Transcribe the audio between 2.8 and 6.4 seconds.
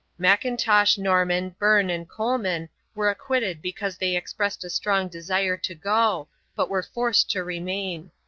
were acquitted because they expressed a strong desire to go,